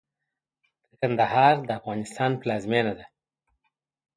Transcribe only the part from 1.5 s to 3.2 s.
د افغانستان پلازمېنه ده.